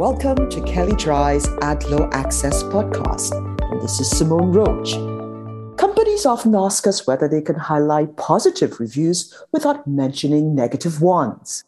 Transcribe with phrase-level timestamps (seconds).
[0.00, 3.34] Welcome to Kelley Drye's Ad Law Access podcast.
[3.70, 4.92] And this is Simone Roach.
[5.76, 11.64] Companies often ask us whether they can highlight positive reviews without mentioning negative ones.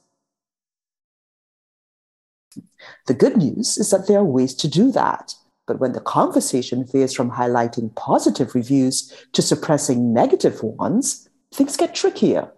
[3.06, 5.34] The good news is that there are ways to do that.
[5.66, 11.94] But when the conversation veers from highlighting positive reviews to suppressing negative ones, things get
[11.94, 12.50] trickier.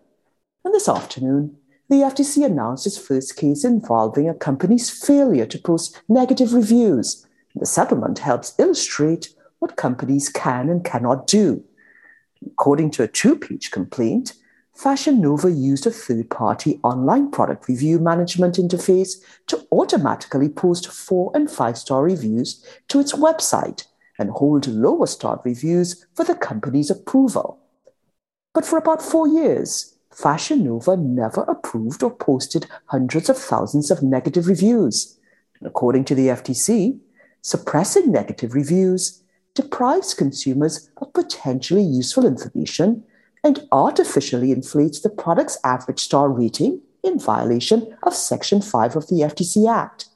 [0.65, 1.57] And this afternoon,
[1.89, 7.27] the FTC announced its first case involving a company's failure to post negative reviews.
[7.55, 11.63] The settlement helps illustrate what companies can and cannot do.
[12.47, 14.35] According to a two page complaint,
[14.75, 21.31] Fashion Nova used a third party online product review management interface to automatically post four
[21.35, 23.85] and five star reviews to its website
[24.19, 27.61] and hold lower star reviews for the company's approval.
[28.53, 34.03] But for about four years, Fashion Nova never approved or posted hundreds of thousands of
[34.03, 35.19] negative reviews.
[35.63, 36.99] according to the FTC,
[37.41, 39.23] suppressing negative reviews
[39.55, 43.03] deprives consumers of potentially useful information
[43.43, 49.21] and artificially inflates the product's average star rating in violation of Section 5 of the
[49.21, 50.07] FTC Act.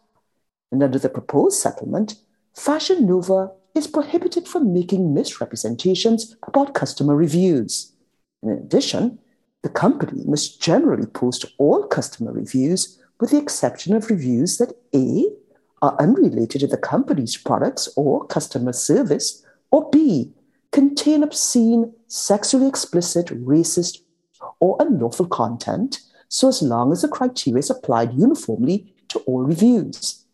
[0.71, 2.17] And under the proposed settlement,
[2.55, 7.93] Fashion Nova is prohibited from making misrepresentations about customer reviews.
[8.43, 9.19] In addition,
[9.63, 15.25] the company must generally post all customer reviews with the exception of reviews that A
[15.83, 20.33] are unrelated to the company's products or customer service, or B
[20.73, 23.99] contain obscene, sexually explicit, racist,
[24.61, 30.25] or unlawful content, so as long as the criteria is applied uniformly to all reviews.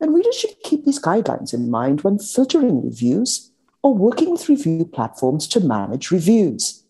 [0.00, 3.50] And readers should keep these guidelines in mind when filtering reviews
[3.82, 6.84] or working with review platforms to manage reviews.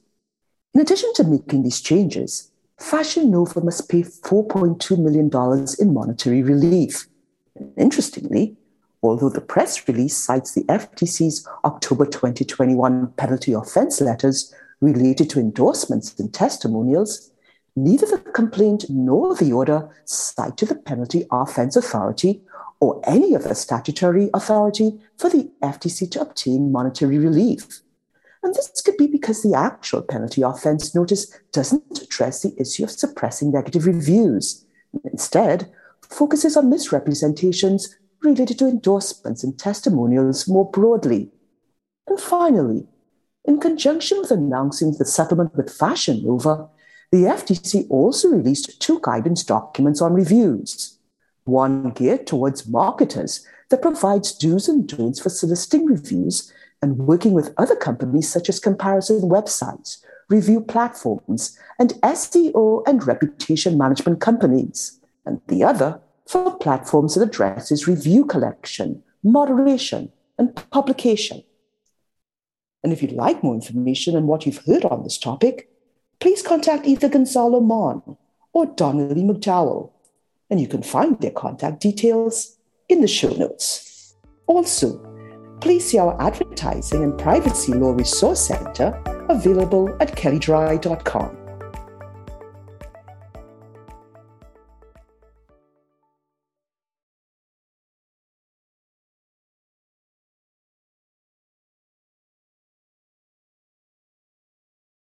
[0.78, 5.28] In addition to making these changes, Fashion Nova must pay $4.2 million
[5.80, 7.08] in monetary relief.
[7.76, 8.56] Interestingly,
[9.02, 16.16] although the press release cites the FTC's October 2021 penalty offense letters related to endorsements
[16.20, 17.32] and testimonials,
[17.74, 22.40] neither the complaint nor the order cite to the penalty offense authority
[22.78, 27.82] or any other statutory authority for the FTC to obtain monetary relief.
[28.42, 32.90] And this could be because the actual penalty offense notice doesn't address the issue of
[32.90, 34.64] suppressing negative reviews.
[35.04, 35.70] Instead,
[36.08, 41.30] focuses on misrepresentations related to endorsements and testimonials more broadly.
[42.06, 42.86] And finally,
[43.44, 46.68] in conjunction with announcing the settlement with Fashion Nova,
[47.10, 50.98] the FTC also released two guidance documents on reviews.
[51.44, 57.54] One geared towards marketers that provides do's and don'ts for soliciting reviews and working with
[57.56, 59.98] other companies such as comparison websites,
[60.28, 65.00] review platforms, and SEO and reputation management companies.
[65.26, 71.42] And the other for platforms that addresses review collection, moderation, and publication.
[72.82, 75.68] And if you'd like more information on what you've heard on this topic,
[76.20, 78.16] please contact either Gonzalo Mon
[78.52, 79.90] or Donnelly McDowell,
[80.48, 82.57] and you can find their contact details
[82.88, 84.14] in the show notes.
[84.46, 84.98] Also,
[85.60, 91.47] please see our advertising and privacy law resource center available at kelleydrye.com.